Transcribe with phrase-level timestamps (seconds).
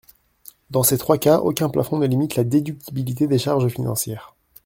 [0.71, 4.33] Dans ces trois cas, aucun plafond ne limite la déductibilité des charges financières.